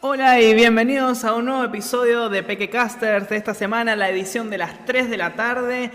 [0.00, 4.56] Hola y bienvenidos a un nuevo episodio de Pequecasters de esta semana, la edición de
[4.56, 5.90] las 3 de la tarde.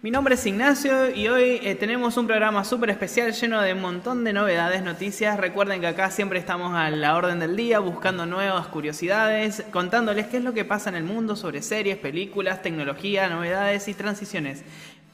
[0.00, 3.80] Mi nombre es Ignacio y hoy eh, tenemos un programa súper especial lleno de un
[3.80, 5.40] montón de novedades, noticias.
[5.40, 10.36] Recuerden que acá siempre estamos a la orden del día buscando nuevas curiosidades, contándoles qué
[10.36, 14.62] es lo que pasa en el mundo sobre series, películas, tecnología, novedades y transiciones.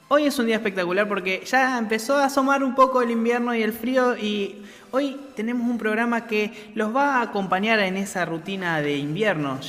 [0.07, 3.63] Hoy es un día espectacular porque ya empezó a asomar un poco el invierno y
[3.63, 8.81] el frío y hoy tenemos un programa que los va a acompañar en esa rutina
[8.81, 9.59] de invierno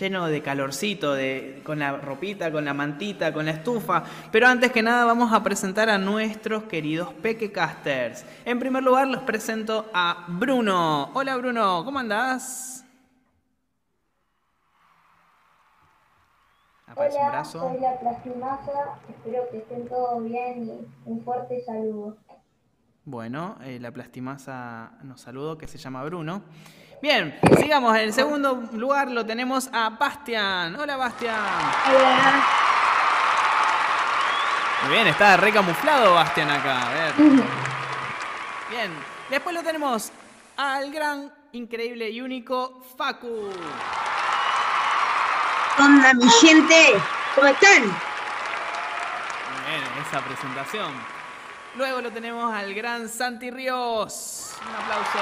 [0.00, 4.02] lleno de calorcito, de, con la ropita, con la mantita, con la estufa.
[4.32, 8.24] Pero antes que nada vamos a presentar a nuestros queridos Pequecasters.
[8.44, 11.12] En primer lugar los presento a Bruno.
[11.14, 12.83] Hola Bruno, ¿cómo andás?
[16.96, 22.16] Hola, soy la Plastimasa, espero que estén todos bien y un fuerte saludo.
[23.04, 26.42] Bueno, eh, la Plastimasa nos saludó, que se llama Bruno.
[27.02, 27.96] Bien, sigamos.
[27.96, 30.76] En el segundo lugar lo tenemos a Bastian.
[30.76, 31.34] Hola, Bastian.
[31.88, 32.44] Hola.
[34.84, 36.88] Muy bien, está recamuflado Bastian acá.
[36.88, 37.14] A ver.
[38.70, 38.90] Bien,
[39.30, 40.12] después lo tenemos
[40.56, 43.50] al gran, increíble y único Facu.
[45.76, 46.92] Hola, mi gente,
[47.34, 47.82] ¿cómo están?
[47.82, 47.96] Bueno,
[50.06, 50.92] esa presentación.
[51.76, 54.56] Luego lo tenemos al gran Santi Ríos.
[54.68, 55.18] Un aplauso.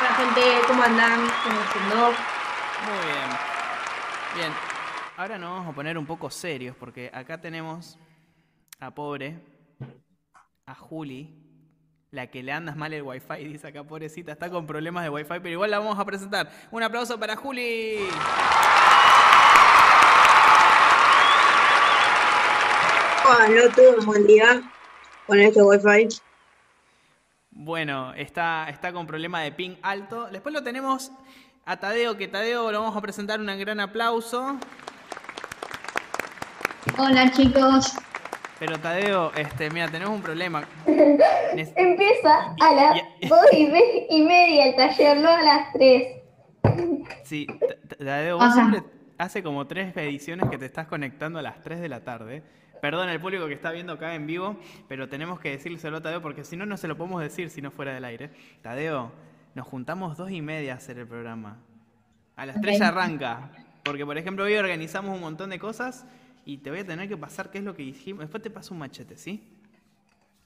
[0.00, 1.28] Hola, gente, ¿cómo andan?
[1.44, 1.88] ¿Cómo están?
[2.88, 3.28] Muy bien.
[4.34, 4.52] Bien,
[5.16, 8.00] ahora nos vamos a poner un poco serios porque acá tenemos
[8.80, 9.38] a pobre,
[10.66, 11.32] a Juli,
[12.10, 15.28] la que le andas mal el wifi, dice acá, pobrecita, está con problemas de wifi,
[15.28, 16.50] pero igual la vamos a presentar.
[16.72, 18.08] Un aplauso para Juli.
[23.26, 24.62] No tuve un buen día
[25.26, 26.08] con este wifi.
[27.50, 30.28] Bueno, está, está con problema de ping alto.
[30.30, 31.10] Después lo tenemos
[31.64, 34.56] a Tadeo, que Tadeo lo vamos a presentar un gran aplauso.
[36.98, 37.96] Hola chicos.
[38.60, 40.66] Pero Tadeo, este, mira, tenemos un problema.
[40.86, 46.22] Empieza a las dos y, media el taller, no a las tres.
[47.24, 47.46] Sí,
[47.98, 48.82] Tadeo, vos siempre
[49.18, 52.42] hace como tres ediciones que te estás conectando a las 3 de la tarde.
[52.80, 54.56] Perdón el público que está viendo acá en vivo,
[54.88, 57.62] pero tenemos que decírselo a Tadeo porque si no, no se lo podemos decir si
[57.62, 58.30] no fuera del aire.
[58.62, 59.12] Tadeo,
[59.54, 61.58] nos juntamos dos y media a hacer el programa.
[62.36, 63.50] A las tres ya arranca.
[63.84, 66.04] Porque, por ejemplo, hoy organizamos un montón de cosas
[66.44, 68.20] y te voy a tener que pasar qué es lo que dijimos.
[68.20, 69.42] Después te paso un machete, ¿sí?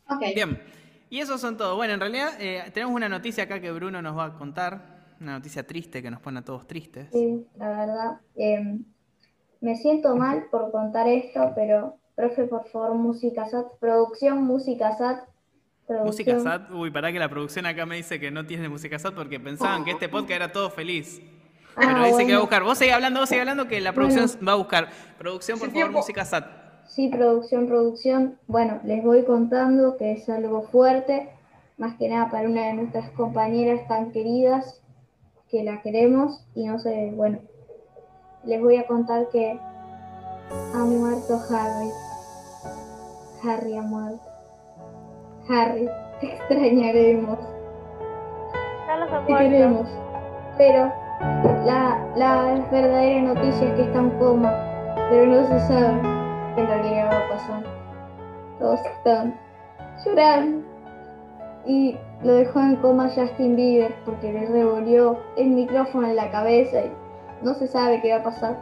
[0.09, 0.23] Ok.
[0.35, 0.63] Bien.
[1.09, 1.77] Y eso son todo.
[1.77, 5.01] Bueno, en realidad eh, tenemos una noticia acá que Bruno nos va a contar.
[5.21, 7.09] Una noticia triste que nos pone a todos tristes.
[7.13, 8.21] Sí, la verdad.
[8.37, 8.85] Em,
[9.61, 13.79] me siento mal por contar esto, pero Profe, por favor, música SAT.
[13.81, 15.25] Producción, música SAT.
[16.05, 16.71] Música SAT.
[16.71, 19.87] Uy, para que la producción acá me dice que no tiene música SAT porque pensaban
[19.87, 21.23] que este podcast era todo feliz.
[21.77, 22.63] Ah, Pero dice que va a buscar.
[22.63, 24.89] Vos seguís hablando, vos seguís hablando que la producción va a buscar.
[25.17, 26.45] Producción, por favor, música SAT.
[26.87, 28.39] Sí, producción, producción.
[28.47, 31.31] Bueno, les voy contando que es algo fuerte,
[31.79, 34.83] más que nada para una de nuestras compañeras tan queridas,
[35.49, 37.39] que la queremos, y no sé, bueno,
[38.45, 39.59] les voy a contar que
[40.75, 42.10] ha muerto Harry.
[43.43, 44.21] Harry ha muerto.
[45.49, 45.89] Harry,
[46.21, 47.39] te extrañaremos.
[49.27, 49.89] te queremos.
[50.59, 50.93] Pero
[51.65, 54.53] la, la verdadera noticia es que está en coma,
[55.09, 56.01] pero no se sabe
[56.55, 57.63] qué en realidad va a pasar.
[58.59, 59.35] Todos están
[60.05, 60.67] llorando.
[61.67, 66.81] Y lo dejó en coma Justin Bieber porque le revolvió el micrófono en la cabeza
[66.81, 66.93] y
[67.43, 68.57] no se sabe qué va a pasar.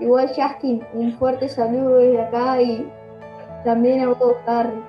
[0.00, 2.90] Igual Justin, un fuerte saludo desde acá y
[3.64, 4.82] también a vos, Harry.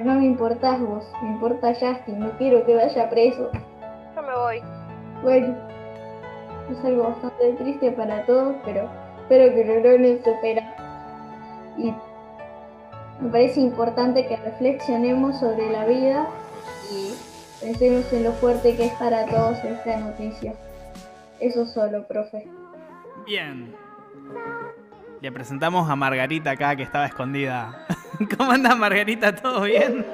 [0.00, 3.50] No me importás vos, me importa Justin, no quiero que vaya preso.
[4.14, 4.62] Yo me voy.
[5.22, 5.56] Bueno,
[6.70, 8.88] es algo bastante triste para todos, pero
[9.22, 10.76] espero que lo logren superar.
[11.76, 11.92] Y
[13.20, 16.28] me parece importante que reflexionemos sobre la vida
[16.92, 17.14] y
[17.60, 20.54] pensemos en lo fuerte que es para todos esta noticia.
[21.40, 22.48] Eso solo, profe.
[23.26, 23.74] Bien.
[25.20, 27.86] Le presentamos a Margarita acá que estaba escondida.
[28.36, 29.34] ¿Cómo anda Margarita?
[29.34, 30.04] ¿Todo bien?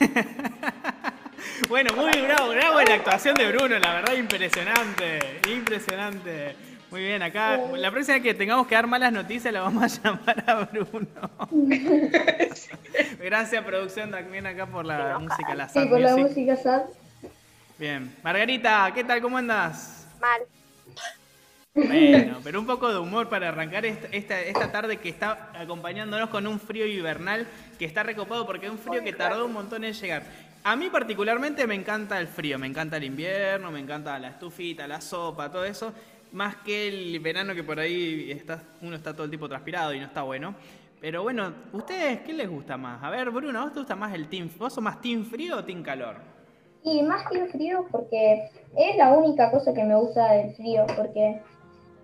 [1.68, 6.56] bueno, muy bravo, bravo la actuación de Bruno, la verdad impresionante, impresionante.
[6.90, 9.86] Muy bien, acá la próxima vez que tengamos que dar malas noticias la vamos a
[10.02, 11.30] llamar a Bruno.
[13.20, 16.82] Gracias producción también acá por la música, la Sí, por la música sad.
[17.78, 19.22] Bien, Margarita, ¿qué tal?
[19.22, 20.08] ¿Cómo andas?
[20.20, 20.40] Mal.
[21.86, 26.46] Bueno, pero un poco de humor para arrancar esta, esta, tarde que está acompañándonos con
[26.46, 27.46] un frío hibernal
[27.78, 30.22] que está recopado porque es un frío que tardó un montón en llegar.
[30.62, 34.86] A mí particularmente me encanta el frío, me encanta el invierno, me encanta la estufita,
[34.86, 35.92] la sopa, todo eso,
[36.32, 40.00] más que el verano que por ahí está, uno está todo el tiempo transpirado y
[40.00, 40.54] no está bueno.
[41.00, 43.02] Pero bueno, ¿ustedes qué les gusta más?
[43.02, 44.50] A ver, Bruno, ¿a vos te gusta más el team?
[44.58, 46.16] ¿Vos sos más team frío o team calor?
[46.84, 50.86] Y más que el frío porque es la única cosa que me gusta del frío,
[50.96, 51.40] porque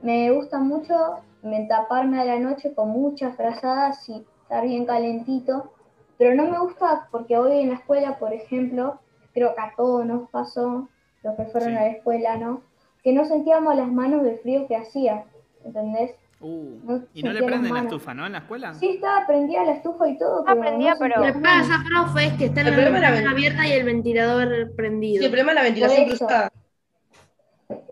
[0.07, 0.95] me gusta mucho
[1.43, 5.73] me taparme a la noche con muchas frazadas y estar bien calentito,
[6.19, 9.01] pero no me gusta porque hoy en la escuela, por ejemplo,
[9.35, 10.89] creo que a todos nos pasó,
[11.23, 11.77] los que fueron Sí.
[11.77, 12.63] a la escuela, ¿no?
[13.03, 15.25] Que no sentíamos las manos del frío que hacía,
[15.65, 16.13] ¿entendés?
[16.41, 18.27] Uh, No y no le prenden la estufa, ¿no?
[18.27, 18.75] En la escuela.
[18.75, 22.33] Sí, estaba prendida la estufa y todo, pero no pero- Lo que pasa, profe, es
[22.35, 25.25] que está El la ventana ven- abierta y el ventilador Sí, prendido.
[25.25, 26.53] el problema es la ventilación cruzada.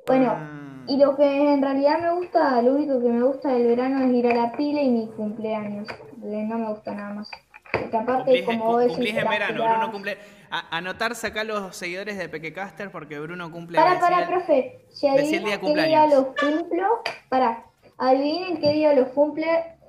[0.06, 0.60] Bueno, Ah.
[0.86, 4.12] Y lo que en realidad me gusta, lo único que me gusta del verano es
[4.12, 5.88] ir a la pila y mi cumpleaños.
[6.20, 7.31] porque No me gusta nada más.
[7.72, 10.19] Porque aparte, Cumplís, como cu- vos decís, cumplís en verano, peladas- Bruno cumple.
[10.50, 13.78] A- anotarse acá los seguidores de Pequecaster porque Bruno cumple.
[13.78, 14.81] Para, para, el- profe.
[14.90, 16.12] Si adivinan qué día cumpleaños.
[16.12, 16.86] los cumplo,
[17.28, 17.64] para.
[17.98, 19.46] Adivinen qué día los cumple,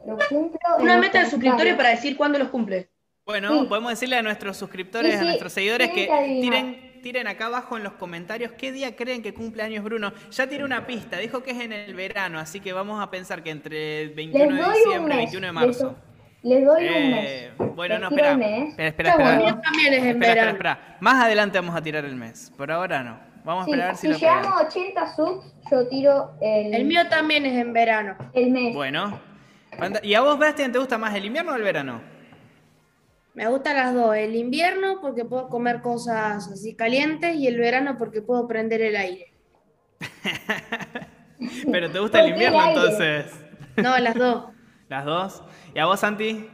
[0.07, 0.59] los cumplo.
[0.80, 2.89] Una los meta de suscriptores para decir cuándo los cumple.
[3.25, 3.65] Bueno, Sí.
[3.68, 7.46] podemos decirle a nuestros suscriptores, Sí, a nuestros seguidores que tienen que tiren, tiren acá
[7.46, 10.12] abajo en los comentarios qué día creen que cumple años Bruno.
[10.31, 13.44] Ya tiró una pista, dijo que es en el verano, así que vamos a pensar
[13.44, 15.31] que entre el 21 Les de diciembre y mes.
[15.31, 15.96] 21 de marzo.
[16.42, 17.75] les doy un Eh, mes.
[17.75, 18.31] bueno, no, Les espera.
[18.31, 18.69] el mes.
[18.69, 19.36] Espera, espera, espera.
[19.36, 19.50] bueno.
[19.56, 20.50] Yo también es en Espera, espera, verano.
[20.57, 20.98] espera.
[21.00, 22.52] Más adelante vamos a tirar el mes.
[22.57, 23.19] Por ahora no.
[23.44, 26.86] Vamos a Sí, esperar si si lo llegamos a 80 subs, yo tiro el, El
[26.86, 28.16] mío también es en verano.
[28.34, 28.74] el mes.
[28.74, 29.19] Bueno.
[30.02, 32.02] ¿Y a vos, Bastian, te gusta más el invierno o el verano?
[33.36, 34.16] Me gustan las dos.
[34.16, 38.96] El invierno porque puedo comer cosas así calientes y el verano porque puedo prender el
[38.96, 39.34] aire.
[41.72, 43.34] Pero te gusta el ¿Por qué invierno el entonces.
[43.78, 44.46] No, las dos.
[44.88, 45.44] Las dos.
[45.74, 46.48] ¿Y a vos, Santi?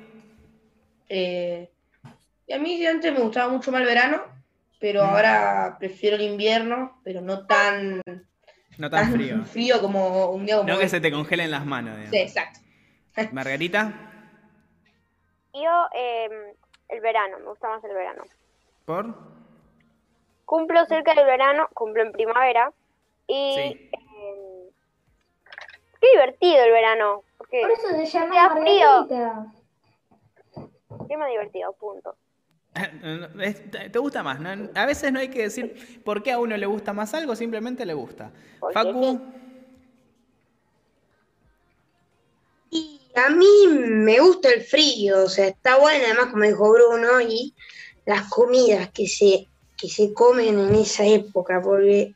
[1.09, 1.69] Eh,
[2.47, 4.21] y a mí antes me gustaba mucho más el verano,
[4.79, 8.01] pero ahora prefiero el invierno, pero no tan,
[8.77, 9.43] No tan frío.
[9.43, 11.97] frío como un día como No que se te congelen las manos.
[11.97, 12.11] digamos.
[12.15, 12.59] Sí, exacto.
[13.33, 13.93] Margarita,
[15.53, 16.29] Yo, eh,
[16.91, 18.23] el verano, me gusta más el verano.
[18.85, 19.13] ¿por?
[20.45, 22.71] Cumplo cerca del verano, cumplo en primavera.
[23.27, 23.89] Y Sí.
[23.93, 24.69] eh,
[26.01, 27.23] qué divertido el verano.
[27.37, 29.07] Porque Por eso se llama Hacía frío.
[31.17, 32.15] Más divertido, punto.
[33.91, 34.39] ¿Te gusta más?
[34.39, 34.49] ¿no?
[34.75, 37.85] A veces no hay que decir por qué a uno le gusta más algo, simplemente
[37.85, 38.31] le gusta.
[38.59, 39.40] Porque Facu, sí.
[43.15, 47.53] A mí me gusta el frío, o sea, está bueno, además, como dijo Bruno, y
[48.05, 49.47] las comidas que se,
[49.77, 52.13] que se comen en esa época, porque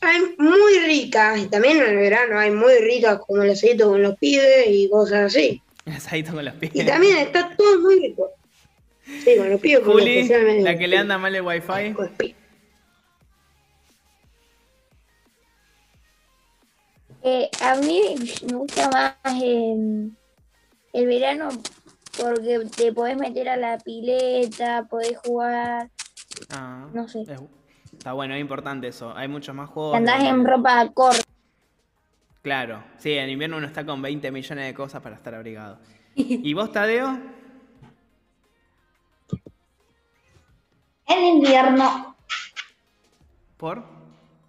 [0.00, 4.02] hay muy ricas, y también en el verano hay muy ricas como el asadito con
[4.02, 5.62] los pibes y cosas así.
[5.86, 6.72] asadito con los pies.
[6.74, 8.30] Y también está todo muy rico.
[9.06, 10.28] Sí, con los pibes, con Juli,
[10.62, 11.00] la que le pibes.
[11.00, 11.92] anda mal el wifi.
[11.94, 12.44] Con los pibes.
[17.26, 18.16] Eh, a mí
[18.46, 20.10] me gusta más eh,
[20.94, 21.48] el verano
[22.18, 25.90] porque te podés meter a la pileta, podés jugar,
[26.50, 27.22] Ah, no sé.
[27.22, 27.40] es-
[27.92, 29.14] está bueno, es importante eso.
[29.16, 29.96] Hay muchos más juegos.
[29.96, 31.20] andás en ropa corta.
[32.42, 35.78] Claro, sí, en invierno uno está con 20 millones de cosas para estar abrigado.
[36.16, 37.18] ¿Y vos, Tadeo?
[41.06, 42.16] En invierno,
[43.56, 43.82] ¿Por?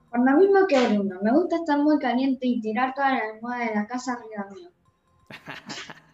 [0.10, 3.65] por lo mismo que Bruno, me gusta estar muy caliente y tirar toda la almohada
[3.65, 4.70] de la casa arriba mío.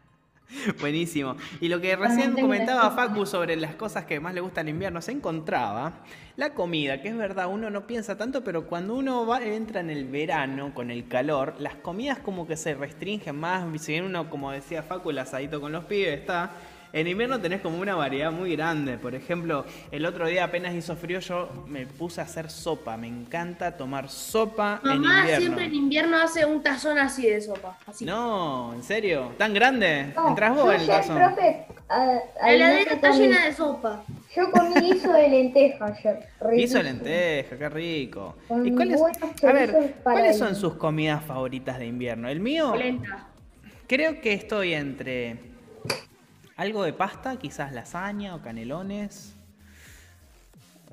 [0.79, 1.35] Buenísimo.
[1.59, 5.01] Y lo que recién comentaba Facu sobre las cosas que más le gusta al invierno,
[5.01, 6.01] se encontraba
[6.35, 9.89] la comida, que es verdad, uno no piensa tanto, pero cuando uno va, entra en
[9.89, 13.65] el verano con el calor, las comidas como que se restringen más.
[13.81, 16.51] Si bien uno, como decía Facu, el asadito con los pibes está.
[16.93, 18.97] En invierno tenés como una variedad muy grande.
[18.97, 22.97] Por ejemplo, el otro día apenas hizo frío, yo me puse a hacer sopa.
[22.97, 25.39] Me encanta tomar sopa en Mamá invierno.
[25.39, 27.77] siempre en invierno hace un tazón así de sopa.
[27.85, 28.03] Así.
[28.05, 29.31] No, ¿en serio?
[29.37, 30.11] ¿Tan grande?
[30.15, 31.15] No, Entrás vos yo en el tazón.
[31.17, 32.05] profe, a-
[32.41, 34.03] La heladera está llena de sopa.
[34.35, 36.19] Yo comí guiso de lenteja ayer.
[36.39, 36.83] Hizo riquísimo.
[36.83, 38.35] lenteja, qué rico.
[38.47, 42.27] Con ¿Y cuáles, a ver, ¿cuáles son sus comidas favoritas de invierno?
[42.29, 43.27] El mío, Polenta.
[43.87, 45.50] creo que estoy entre
[46.57, 49.35] algo de pasta, quizás lasaña o canelones,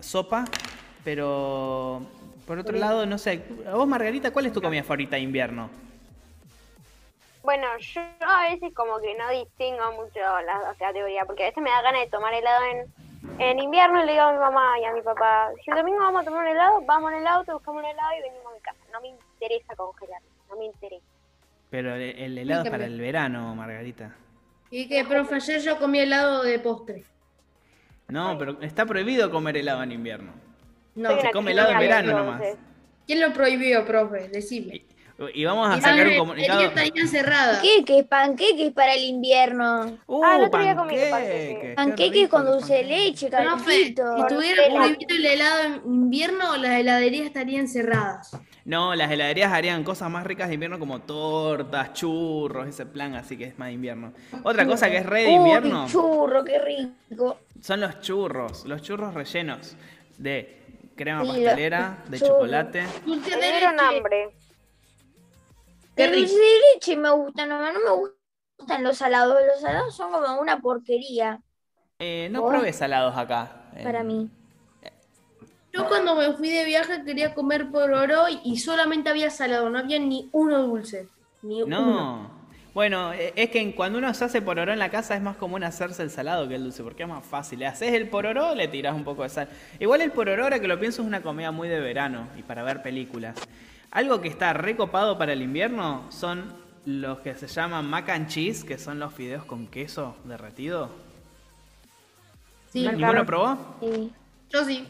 [0.00, 0.44] sopa,
[1.04, 2.02] pero
[2.46, 3.44] por otro lado, no sé.
[3.66, 5.70] A vos, Margarita, ¿cuál es tu comida favorita de invierno?
[7.42, 11.62] Bueno, yo a veces como que no distingo mucho las dos categorías, porque a veces
[11.62, 14.78] me da ganas de tomar helado en, en invierno y le digo a mi mamá
[14.80, 17.26] y a mi papá, si el domingo vamos a tomar un helado, vamos en el
[17.26, 18.78] auto, buscamos un helado y venimos a mi casa.
[18.92, 21.04] No me interesa congelar, no me interesa.
[21.70, 24.14] Pero el, el helado es para me- el verano, Margarita.
[24.70, 27.04] Y que, profe, ayer yo comí helado de postre.
[28.08, 30.32] No, pero está prohibido comer helado en invierno.
[30.94, 31.20] No.
[31.20, 32.42] Se come helado en verano nomás.
[33.06, 34.28] ¿Quién lo prohibió, profe?
[34.28, 34.82] Decime.
[35.34, 36.72] Y vamos a Y sacar un comunicado.
[36.75, 39.98] Panqueques, panqueques para el invierno.
[40.06, 41.60] Uh, Ah, el otro día comí panqueques, panqueques.
[41.60, 43.04] qué Panqueques rico con dulce de panqueques.
[43.06, 44.14] leche, calentito.
[44.16, 48.30] si estuviera prohibido el helado en invierno, las heladerías estarían cerradas.
[48.64, 53.37] No, las heladerías harían cosas más ricas de invierno como tortas, churros, ese plan, así
[53.37, 54.12] que es más de invierno.
[54.44, 57.38] Otra cosa que es re de Uy, invierno churro, qué rico.
[57.60, 59.75] son los churros, los churros rellenos
[60.18, 60.58] de
[60.94, 62.34] crema pastelera, de churros.
[62.34, 62.84] chocolate.
[63.06, 63.66] Dulce de leche.
[63.66, 64.28] hambre.
[65.98, 66.30] Qué El rico.
[66.30, 68.10] dulce de leche me gusta, no, no me
[68.58, 69.36] gustan los salados.
[69.46, 71.40] Los salados son como una porquería
[71.98, 72.48] Eh, no Oh.
[72.50, 73.70] probé salados acá.
[73.74, 74.30] eh, para mí.
[75.72, 79.98] Yo cuando me fui de viaje quería comer pororó y solamente había salado, no había
[79.98, 81.08] ni uno dulce.
[81.42, 81.74] Ni uno.
[81.76, 82.30] No.
[82.74, 85.64] Bueno, eh, es que cuando uno se hace pororó en la casa es más común
[85.64, 87.58] hacerse el salado que el dulce, porque es más fácil.
[87.58, 89.48] Le haces el pororó, le tiras un poco de sal.
[89.80, 92.62] Igual el pororó, ahora que lo pienso, es una comida muy de verano y para
[92.62, 93.36] ver películas.
[93.90, 96.52] Algo que está recopado para el invierno son
[96.85, 100.90] los que se llaman mac and cheese, que son los fideos con queso derretido.
[102.71, 103.57] Sí, ¿Ninguno probó?
[103.80, 104.12] Sí.
[104.50, 104.87] yo sí.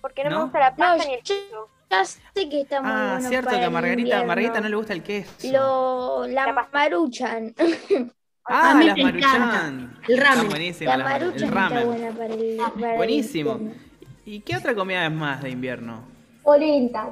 [0.00, 0.36] Porque no, ¿No?
[0.38, 1.68] me gusta la pasta No, ni el queso.
[1.90, 4.24] Ya sé que está muy Ah, bueno cierto para que a Margarita.
[4.24, 5.32] Margarita no le gusta el queso.
[5.50, 7.54] Lo, la maruchan.
[8.50, 9.42] Ah, las maruchan.
[9.42, 10.00] encanta.
[10.08, 10.36] El ramen.
[10.36, 11.86] Están buenísimas La maruchan el está ramen.
[11.86, 13.60] buena para el para el Buenísimo.
[14.24, 16.02] ¿Y qué otra comida es más de invierno?
[16.48, 17.02] Polenta.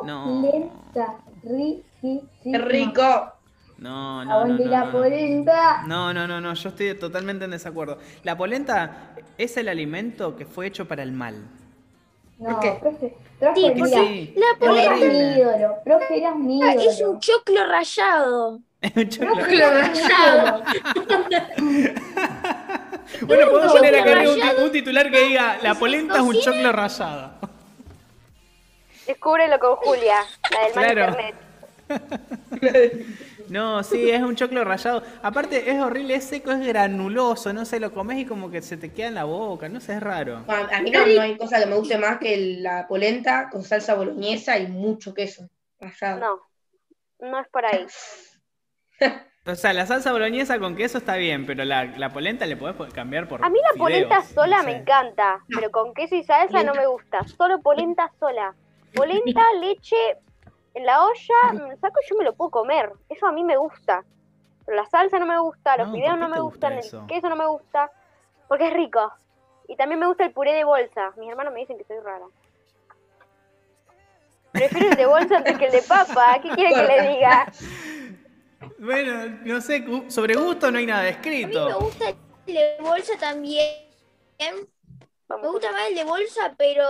[0.00, 0.18] No.
[0.24, 1.06] Polenta.
[1.42, 2.58] Riquísima.
[2.58, 3.32] Rico.
[3.78, 4.58] No, no, no.
[4.58, 4.92] No, la no, no.
[4.92, 5.82] polenta.
[5.82, 7.98] No, no, no, no, yo estoy totalmente en desacuerdo.
[8.22, 11.50] La polenta es el alimento que fue hecho para el mal.
[12.38, 12.72] No, ¿Por qué?
[12.80, 13.16] profe.
[13.38, 15.18] Profe, Sí, mira, Sí, La es polenta un horrible.
[15.20, 15.76] ídolo.
[15.84, 16.90] Profe era un Ah, ídolo.
[16.90, 18.62] es un choclo rallado.
[18.80, 19.44] Es un choclo.
[19.44, 20.62] Choclo rallado.
[23.26, 27.38] Bueno, podemos poner acá un, un titular que diga, la polenta es un choclo rallado.
[29.06, 30.90] Descúbrelo con Julia, la del mal Claro.
[30.90, 31.36] internet.
[33.48, 35.02] No, sí, es un choclo rallado.
[35.22, 38.76] Aparte, es horrible, es seco, es granuloso, no sé, lo comes y como que se
[38.76, 40.44] te queda en la boca, no sé, es raro.
[40.46, 43.64] A a mí no, no hay cosa que me guste más que la polenta con
[43.64, 45.48] salsa boloñesa y mucho queso
[45.80, 46.20] rallado.
[46.20, 46.40] No,
[47.20, 47.86] no es por ahí.
[49.46, 52.76] O sea, la salsa boloñesa con queso está bien, pero la, la polenta le podés
[52.76, 54.66] po- cambiar por A mí la fideos, polenta no sola sé.
[54.66, 57.26] me encanta, pero con queso y salsa no me gusta.
[57.36, 58.56] Solo polenta sola.
[58.94, 59.96] Polenta, leche,
[60.74, 62.92] en la olla, me saco y yo me lo puedo comer.
[63.08, 64.04] Eso a mí me gusta.
[64.64, 67.00] Pero la salsa no me gusta, los No, fideos ¿por no me gusta gustan, eso?
[67.00, 67.90] el queso no me gusta,
[68.48, 69.12] porque es rico.
[69.68, 71.12] Y también me gusta el puré de bolsa.
[71.16, 72.26] Mis hermanos me dicen que soy rara.
[74.52, 76.38] Prefiero el de bolsa antes que el de papa.
[76.42, 77.50] ¿Qué quiere que le diga?
[78.78, 81.08] Bueno, no sé, sobre gusto no hay nada
[81.42, 81.78] A mí me escrito.
[81.78, 83.66] gusta el de bolsa también.
[85.28, 86.84] Me gusta más el de bolsa, pero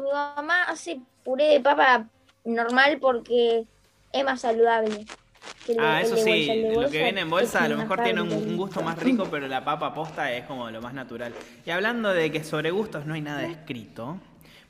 [0.00, 2.06] mi mamá hace puré de papa
[2.44, 3.64] normal porque
[4.12, 5.06] es más saludable.
[5.68, 6.80] el Ah, eso sí, bolsa.
[6.82, 9.64] Lo que viene en bolsa a lo mejor tiene un gusto más rico, pero la
[9.64, 11.32] papa posta es como lo más natural.
[11.64, 14.18] Y hablando de que sobre gustos no hay nada escrito,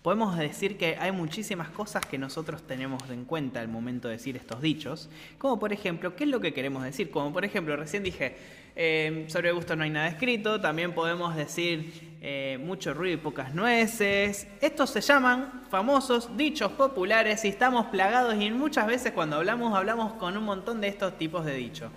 [0.04, 4.37] podemos decir que hay muchísimas cosas que nosotros tenemos en cuenta al momento de decir
[4.37, 5.08] estos dichos,
[5.38, 7.11] como por ejemplo, ¿qué es lo que queremos decir?
[7.11, 8.37] Como por ejemplo, recién dije,
[8.76, 13.54] eh, sobre gustos no hay nada escrito, también podemos decir eh, mucho ruido y pocas
[13.54, 14.46] nueces.
[14.61, 20.12] Estos se llaman famosos dichos populares y estamos plagados y muchas veces cuando hablamos hablamos
[20.12, 21.90] con un montón de estos tipos de dichos.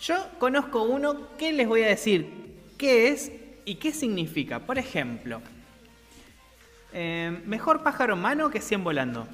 [0.00, 2.24] Yo conozco uno que les voy a decir
[2.78, 3.32] qué es
[3.64, 4.60] y qué significa.
[4.60, 5.42] Por ejemplo,
[6.92, 9.26] eh, mejor pájaro en mano que 100 volando.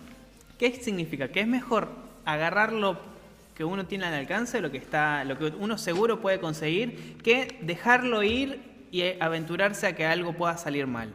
[0.58, 1.28] ¿Qué significa?
[1.28, 1.88] Que es mejor
[2.24, 2.98] agarrar lo
[3.54, 7.58] que uno tiene al alcance, lo que, está, lo que uno seguro puede conseguir, que
[7.62, 8.60] dejarlo ir
[8.90, 11.12] y aventurarse a que algo pueda salir mal.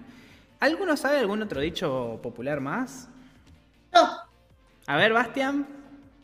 [0.59, 3.09] ¿Alguno sabe algún otro dicho popular más?
[3.93, 4.09] No,
[4.87, 5.65] A ver, Bastian.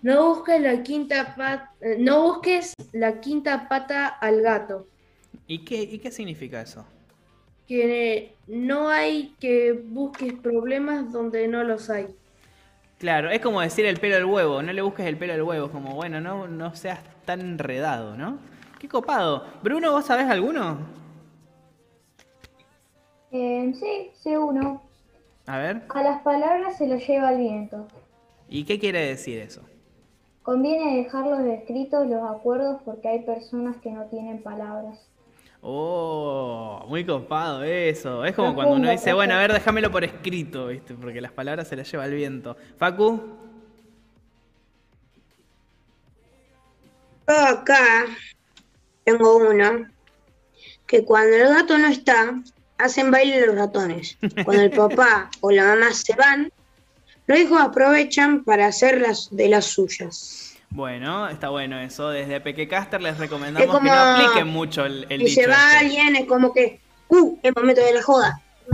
[0.02, 4.88] no busques la quinta pata, no busques la quinta pata al gato.
[5.48, 6.86] ¿Y qué, ¿Y qué significa eso?
[7.70, 12.08] Que no hay que busques problemas donde no los hay.
[12.98, 15.72] Claro, es como decir el pelo al huevo, no le busques el pelo al huevo,
[15.72, 18.40] como bueno, no, no seas tan enredado, ¿no?
[18.80, 19.46] Qué copado.
[19.64, 20.80] Bruno, ¿vos sabés alguno?
[23.32, 24.84] Eh, sí, sé uno.
[25.48, 27.92] A ver, A las palabras se los lleva el viento.
[28.50, 29.70] ¿y qué quiere decir eso?
[30.44, 35.10] Conviene dejarlos escritos los acuerdos porque hay personas que no tienen palabras.
[35.62, 38.24] Oh, muy copado eso.
[38.24, 40.94] Es como cuando uno dice, bueno, a ver, déjamelo por escrito, ¿viste?
[40.94, 42.56] Porque las palabras se las lleva el viento.
[42.78, 43.22] Facu,
[47.30, 48.08] Yo acá
[49.04, 49.88] tengo uno
[50.88, 52.42] que cuando el gato no está,
[52.80, 54.18] hacen baile los ratones.
[54.44, 56.52] Cuando el papá o la mamá se van,
[57.28, 60.49] los hijos aprovechan para hacer las de las suyas.
[60.72, 62.10] Bueno, está bueno eso.
[62.10, 65.42] Desde Pequecaster les recomendamos Es como- que no apliquen mucho el, el Y dicho.
[65.42, 65.78] se va este.
[65.86, 67.38] alguien, es como que, ¡uh!
[67.42, 68.42] Es momento de la joda.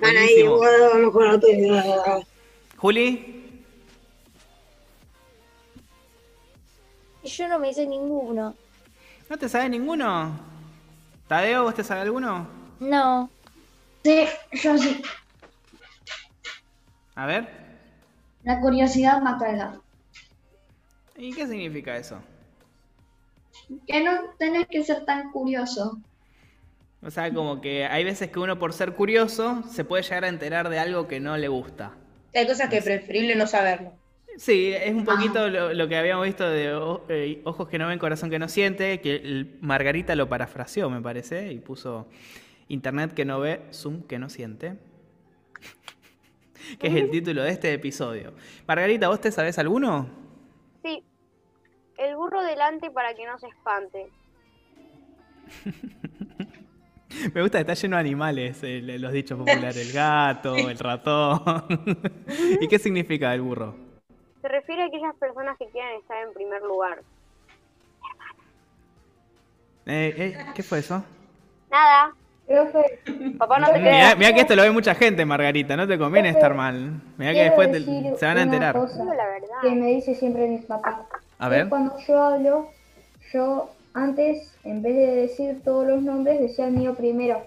[0.00, 0.44] Van ahí.
[2.76, 3.32] Juli,
[7.24, 8.54] Yo no me sé ninguno.
[9.28, 10.38] ¿no te sabe ninguno?
[11.26, 12.46] Tadeo, ¿vos te sabe alguno?
[12.78, 13.28] No.
[14.04, 14.26] Sí,
[14.62, 15.02] yo sí.
[17.16, 17.65] A ver.
[18.46, 19.82] La curiosidad mata al gato.
[21.16, 22.20] ¿Y qué significa eso?
[23.88, 25.98] Que no tenés que ser tan curioso.
[27.02, 30.28] O sea, como que hay veces que uno por ser curioso se puede llegar a
[30.28, 31.92] enterar de algo que no le gusta.
[32.34, 33.92] Hay cosas que es preferible no saberlo.
[34.36, 37.88] Sí, es un poquito lo, lo que habíamos visto de o- eh, Ojos que no
[37.88, 42.06] ven, corazón que no siente, que el- Margarita lo parafraseó, me parece, y puso
[42.68, 44.74] Internet que no ve, Zoom que no siente.
[46.78, 48.32] que es el título de este episodio.
[48.66, 50.08] Margarita, ¿vos te sabés alguno?
[50.82, 51.02] Sí.
[51.98, 54.10] El burro delante para que no se espante.
[57.34, 61.40] Me gusta que está lleno de animales, los dichos populares, el gato, el ratón.
[62.60, 63.74] ¿Y qué significa el burro?
[64.42, 67.02] Se refiere a aquellas personas que quieren estar en primer lugar.
[69.86, 71.02] Eh, eh, ¿Qué fue eso?
[71.70, 72.12] Nada.
[72.46, 73.00] Profe,
[73.38, 74.16] Papá no te Mirá, crea.
[74.16, 77.00] mirá que esto lo ve mucha gente, Margarita, no te conviene estar mal.
[77.18, 77.80] Mirá que después te-
[78.16, 78.74] se van a enterar.
[78.76, 81.06] la que me dice siempre mi papá.
[81.38, 81.68] A Es ver.
[81.68, 82.68] Cuando yo hablo,
[83.32, 87.40] yo antes, en vez de decir todos los nombres, decía el mío primero.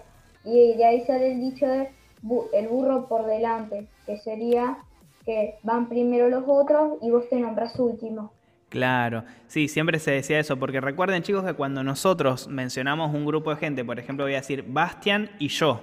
[0.44, 1.88] Y de ahí sale el dicho de
[2.22, 4.78] bu- el burro por delante, que sería
[5.24, 8.32] que van primero los otros y vos te nombras último.
[8.70, 13.50] Claro, sí, siempre se decía eso, porque recuerden chicos que cuando nosotros mencionamos un grupo
[13.50, 15.80] de gente, por ejemplo voy a decir Bastian y yo,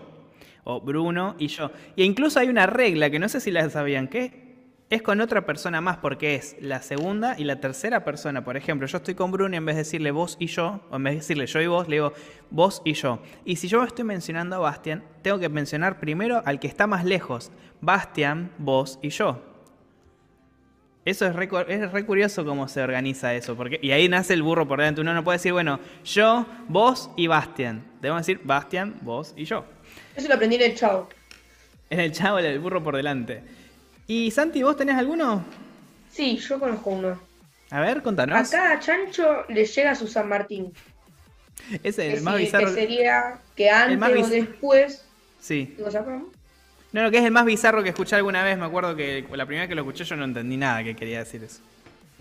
[0.64, 4.08] o Bruno y yo, y incluso hay una regla que no sé si la sabían,
[4.08, 4.48] que
[4.90, 8.46] es con otra persona más, porque es la segunda y la tercera persona.
[8.46, 10.96] Por ejemplo, yo estoy con Bruno y en vez de decirle vos y yo, o
[10.96, 12.14] en vez de decirle yo y vos, le digo
[12.50, 13.20] vos y yo.
[13.44, 17.04] Y si yo estoy mencionando a Bastian, tengo que mencionar primero al que está más
[17.04, 19.57] lejos, Bastian, vos y yo.
[21.08, 23.56] Eso es re, es re curioso cómo se organiza eso.
[23.56, 25.00] Porque, y ahí nace el burro por delante.
[25.00, 27.82] Uno no puede decir, bueno, yo, vos y Bastian.
[28.02, 29.64] Debemos decir Bastian, vos y yo.
[30.18, 31.08] Eso lo aprendí en el chavo.
[31.90, 33.42] Es el chavo, el burro por delante.
[34.06, 35.46] Y Santi, ¿vos tenés alguno?
[36.12, 37.18] Sí, yo conozco uno.
[37.72, 38.38] A ver, contanos.
[38.38, 40.74] A cada chancho le llega su San Martín.
[41.84, 42.66] Es el que, más sí- bizarro.
[42.68, 45.06] que sería que antes o después.
[45.40, 45.74] Sí.
[45.78, 46.37] Digo, ¿sacamos?
[46.98, 48.58] No, no, que es el más bizarro que escuché alguna vez.
[48.58, 51.20] Me acuerdo que la primera vez que lo escuché yo no entendí nada que quería
[51.20, 51.62] decir eso.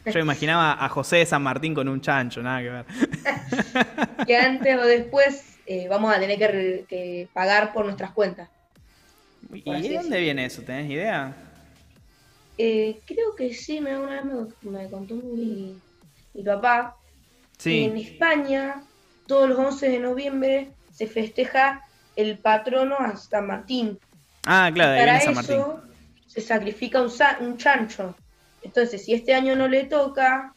[0.04, 2.84] Yo imaginaba a José de San Martín con un chancho, nada que ver.
[4.26, 6.38] Que antes o después eh, vamos a tener
[6.86, 8.50] que, pagar por nuestras cuentas.
[9.50, 10.60] ¿Y de dónde viene eso?
[10.60, 11.34] ¿Tenés idea?
[12.58, 14.24] Eh, creo que sí, me, una vez
[14.60, 15.74] me, me contó mi,
[16.34, 16.96] mi papá.
[17.62, 18.10] que En Sí.
[18.10, 18.82] España,
[19.26, 21.80] todos los 11 de noviembre se festeja
[22.14, 23.98] el patrono a San Martín.
[24.46, 25.60] Ah, claro, ahí Para viene San Martín.
[25.60, 25.80] eso
[26.26, 28.14] se sacrifica un, sa- un chancho.
[28.62, 30.54] Entonces, si este año no le toca,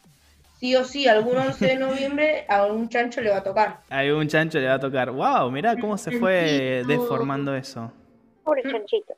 [0.60, 3.80] sí o sí, algún 11 de noviembre, a algún chancho le va a tocar.
[3.90, 5.12] Algún chancho le va a tocar.
[5.12, 5.52] ¡Wow!
[5.52, 7.92] Mirá cómo se fue deformando eso.
[8.44, 9.14] Pobre chanchito.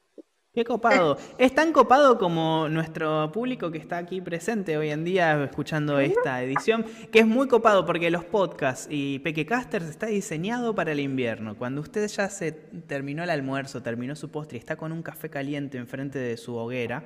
[0.54, 1.18] Qué copado.
[1.38, 6.44] Es tan copado como nuestro público que está aquí presente hoy en día escuchando esta
[6.44, 11.56] edición, que es muy copado porque los podcasts y Pequecasters está diseñado para el invierno.
[11.56, 15.30] Cuando usted ya se terminó el almuerzo, terminó su postre y está con un café
[15.30, 17.06] caliente enfrente de su hoguera,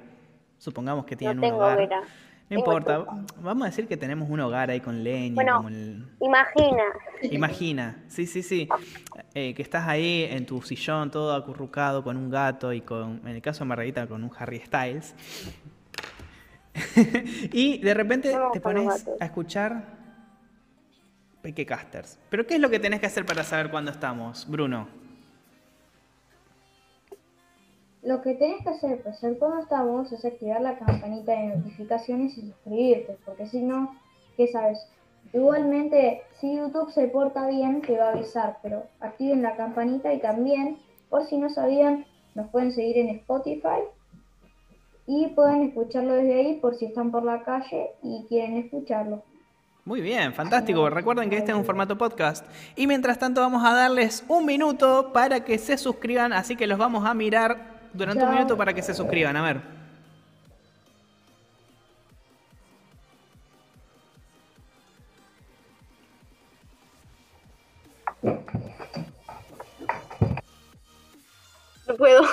[0.57, 1.77] supongamos que tienen No un hogar.
[1.77, 2.01] hoguera.
[2.49, 3.05] No importa,
[3.41, 5.57] vamos a decir que tenemos un hogar ahí con leña, Bueno.
[5.57, 6.83] como el, Imagina.
[7.23, 8.69] Imagina, sí, sí, sí.
[9.33, 13.35] Eh, que estás ahí en tu sillón todo acurrucado con un gato y con, en
[13.35, 15.15] el caso de Margarita, con un Harry Styles.
[17.51, 19.83] y de repente No te pones a escuchar
[21.41, 22.19] Pequecasters.
[22.29, 24.87] Pero ¿qué es lo que tenés que hacer para saber cuándo estamos, Bruno?
[28.05, 32.37] Lo que tenés que hacer para saber cuándo estamos es activar la campanita de notificaciones
[32.37, 33.95] y suscribirte, porque si no,
[34.37, 34.77] ¿qué sabes?
[35.33, 40.19] Igualmente, si YouTube se porta bien, te va a avisar, pero activen la campanita y
[40.19, 40.77] también,
[41.09, 43.81] por si no sabían, nos pueden seguir en Spotify
[45.07, 49.23] y pueden escucharlo desde ahí por si están por la calle y quieren escucharlo.
[49.83, 50.91] Muy bien, fantástico.
[50.91, 52.45] Recuerden que este es un formato podcast.
[52.75, 56.77] Y mientras tanto vamos a darles un minuto para que se suscriban, así que los
[56.77, 59.61] vamos a mirar durante un minuto para que se suscriban, a ver.
[71.87, 72.23] No puedo.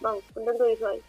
[0.00, 1.00] Vamos, con tanto visual.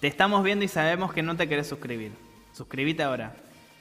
[0.00, 2.12] Te estamos viendo y sabemos que no te querés suscribir.
[2.52, 3.34] Suscribite ahora.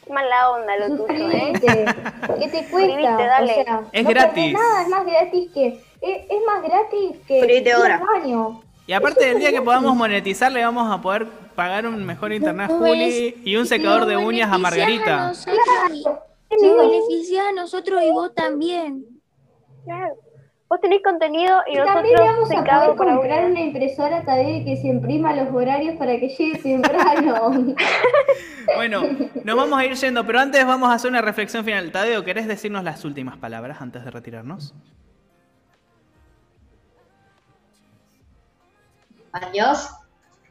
[0.06, 1.54] Qué mala onda lo tuyo, ¿eh?
[1.60, 3.18] ¿Qué te cuesta?
[3.18, 3.66] Dale.
[3.94, 4.54] Es gratis.
[4.54, 7.72] Nada es más gratis que es, es más gratis que.
[7.74, 7.96] Ahora.
[7.96, 8.62] al baño.
[8.86, 12.70] Y aparte del día que podamos monetizar, le vamos a poder pagar un mejor internet
[12.70, 15.28] a Juli y un secador de uñas a Margarita.
[15.28, 19.06] Nos beneficia a nosotros y vos también.
[19.86, 20.16] Claro.
[20.70, 24.76] Vos tenés contenido y Y también nosotros vamos a poder comprar una impresora Tadeo que
[24.78, 27.76] se imprima los horarios para que llegue temprano.
[28.76, 29.04] Bueno,
[29.44, 31.92] nos vamos a ir yendo, pero antes vamos a hacer una reflexión final.
[31.92, 34.74] Tadeo, ¿querés decirnos las últimas palabras antes de retirarnos?
[39.34, 39.90] Adiós.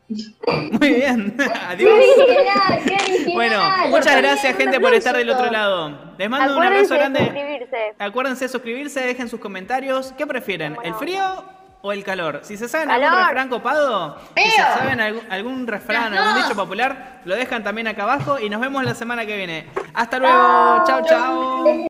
[0.09, 1.35] Muy bien,
[1.69, 1.91] adiós.
[2.17, 2.81] ¡Qué original!
[2.85, 3.35] ¡Qué original!
[3.35, 6.15] Bueno, muchas gracias gente por estar del otro lado.
[6.19, 7.19] Les mando un abrazo Acuérdense de grande.
[7.21, 7.95] suscribirse.
[7.99, 10.13] Acuérdense de suscribirse, dejen sus comentarios.
[10.19, 11.45] ¿Qué prefieren, el frío
[11.81, 12.41] o el calor?
[12.43, 17.21] Si se saben algún refrán copado, si se saben algún, algún refrán, algún dicho popular,
[17.25, 19.67] lo dejan también acá abajo y nos vemos la semana que viene.
[19.95, 21.65] Hasta luego, chao, chao.